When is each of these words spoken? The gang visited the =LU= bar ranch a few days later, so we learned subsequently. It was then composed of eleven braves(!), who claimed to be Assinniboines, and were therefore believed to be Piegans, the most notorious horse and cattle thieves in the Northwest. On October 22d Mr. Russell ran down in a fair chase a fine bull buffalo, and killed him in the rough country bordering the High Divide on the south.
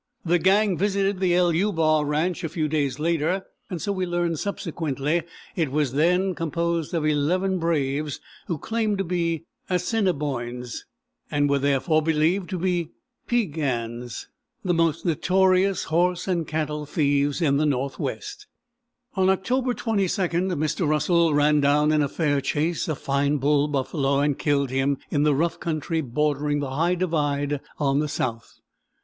The 0.25 0.39
gang 0.39 0.77
visited 0.79 1.19
the 1.19 1.39
=LU= 1.39 1.71
bar 1.71 2.03
ranch 2.03 2.43
a 2.43 2.49
few 2.49 2.67
days 2.67 2.97
later, 2.97 3.45
so 3.77 3.91
we 3.91 4.07
learned 4.07 4.39
subsequently. 4.39 5.21
It 5.55 5.71
was 5.71 5.91
then 5.93 6.33
composed 6.33 6.91
of 6.95 7.05
eleven 7.05 7.59
braves(!), 7.59 8.19
who 8.47 8.57
claimed 8.57 8.97
to 8.97 9.03
be 9.03 9.45
Assinniboines, 9.69 10.85
and 11.29 11.47
were 11.51 11.59
therefore 11.59 12.01
believed 12.01 12.49
to 12.49 12.57
be 12.57 12.89
Piegans, 13.27 14.27
the 14.65 14.73
most 14.73 15.05
notorious 15.05 15.83
horse 15.83 16.27
and 16.27 16.47
cattle 16.47 16.87
thieves 16.87 17.39
in 17.39 17.57
the 17.57 17.65
Northwest. 17.67 18.47
On 19.13 19.29
October 19.29 19.75
22d 19.75 20.51
Mr. 20.55 20.87
Russell 20.87 21.35
ran 21.35 21.61
down 21.61 21.91
in 21.91 22.01
a 22.01 22.09
fair 22.09 22.41
chase 22.41 22.87
a 22.87 22.95
fine 22.95 23.37
bull 23.37 23.67
buffalo, 23.67 24.17
and 24.17 24.39
killed 24.39 24.71
him 24.71 24.97
in 25.11 25.21
the 25.21 25.35
rough 25.35 25.59
country 25.59 26.01
bordering 26.01 26.59
the 26.59 26.71
High 26.71 26.95
Divide 26.95 27.61
on 27.77 27.99
the 27.99 28.07
south. 28.07 28.61